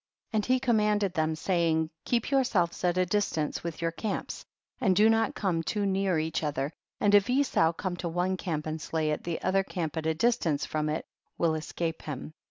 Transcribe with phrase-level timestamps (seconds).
[0.31, 0.35] 25.
[0.35, 4.43] And he commanded them, say ing, keep yourselves at a distance with your camps,
[4.79, 8.65] and do not come too near each other, and if Esau come to one camp
[8.65, 11.05] and slay it, the other camp at a distance from it
[11.37, 12.33] will escape him.